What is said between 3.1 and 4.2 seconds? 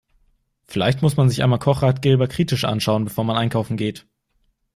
man einkaufen geht.